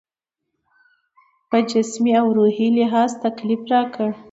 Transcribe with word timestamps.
په 1.49 1.57
جسمي 1.71 2.13
او 2.21 2.27
روحي 2.37 2.67
لحاظ 2.79 3.09
تکلیف 3.25 3.61
راکړ. 3.71 4.09